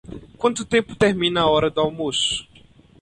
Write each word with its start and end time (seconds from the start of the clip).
Quanto 0.35 0.65
tempo 0.65 0.95
termina 0.95 1.41
a 1.41 1.47
hora 1.51 1.69
do 1.69 1.79
almoço? 1.79 2.47